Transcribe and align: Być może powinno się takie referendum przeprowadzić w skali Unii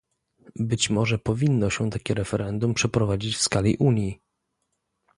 Być 0.55 0.89
może 0.89 1.17
powinno 1.17 1.69
się 1.69 1.89
takie 1.89 2.13
referendum 2.13 2.73
przeprowadzić 2.73 3.35
w 3.37 3.41
skali 3.41 3.77
Unii 3.77 4.21